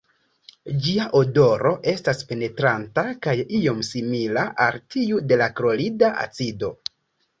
Ĝia 0.85 1.03
odoro 1.19 1.73
estas 1.91 2.23
penetranta 2.31 3.03
kaj 3.27 3.35
iom 3.61 3.85
simila 3.91 4.47
al 4.69 4.81
tiu 4.95 5.21
de 5.33 5.39
la 5.43 5.51
klorida 5.61 6.11
acido. 6.27 6.73